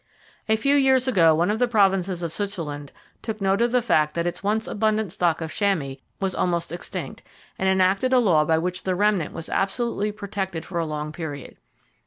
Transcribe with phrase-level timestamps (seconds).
[0.49, 4.15] A few years ago, one of the provinces of Switzerland took note of the fact
[4.15, 7.21] that its once abundant stock of chamois was almost extinct,
[7.59, 11.57] and enacted a law by which the remnant was absolutely protected for a long period.